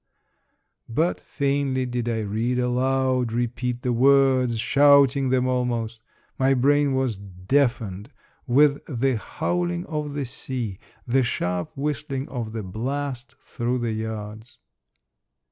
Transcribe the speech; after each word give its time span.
But 0.89 1.21
vainly 1.37 1.85
did 1.85 2.09
I 2.09 2.21
read 2.21 2.57
aloud, 2.57 3.31
repeat 3.31 3.83
the 3.83 3.93
words, 3.93 4.57
shouting 4.59 5.29
them 5.29 5.45
almost; 5.45 6.01
my 6.39 6.55
brain 6.55 6.95
was 6.95 7.17
deafened 7.19 8.09
with 8.47 8.83
the 8.87 9.17
howling 9.17 9.85
of 9.85 10.15
the 10.15 10.25
sea, 10.25 10.79
the 11.05 11.21
sharp 11.21 11.77
whistling 11.77 12.27
of 12.29 12.51
the 12.51 12.63
blast 12.63 13.35
through 13.39 13.77
the 13.77 13.91
yards. 13.91 14.57